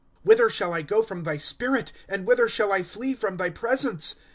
Google 0.01 0.09
PSALMS. 0.09 0.25
^ 0.25 0.27
Whither 0.27 0.49
shall 0.49 0.73
I 0.73 0.81
go 0.81 1.03
fi 1.03 1.13
oin 1.15 1.23
thy 1.25 1.37
spirit? 1.37 1.91
And 2.09 2.25
whither 2.25 2.49
shall 2.49 2.69
1 2.69 2.83
flee 2.85 3.13
from 3.13 3.37
thy 3.37 3.51
presence 3.51 4.15